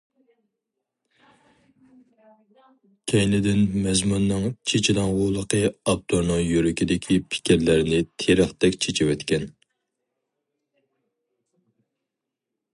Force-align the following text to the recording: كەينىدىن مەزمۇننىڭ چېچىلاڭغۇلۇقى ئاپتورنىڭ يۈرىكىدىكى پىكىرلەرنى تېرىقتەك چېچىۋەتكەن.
كەينىدىن 3.13 3.61
مەزمۇننىڭ 3.83 4.47
چېچىلاڭغۇلۇقى 4.71 5.59
ئاپتورنىڭ 5.71 6.41
يۈرىكىدىكى 6.47 7.19
پىكىرلەرنى 7.35 8.01
تېرىقتەك 8.25 8.79
چېچىۋەتكەن. 8.87 9.47